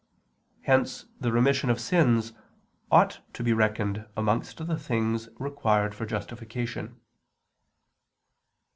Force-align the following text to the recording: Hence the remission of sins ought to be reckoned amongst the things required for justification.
Hence 0.61 1.05
the 1.19 1.31
remission 1.31 1.69
of 1.69 1.79
sins 1.79 2.33
ought 2.91 3.21
to 3.35 3.43
be 3.43 3.53
reckoned 3.53 4.07
amongst 4.17 4.57
the 4.65 4.79
things 4.79 5.29
required 5.35 5.93
for 5.93 6.07
justification. 6.07 6.99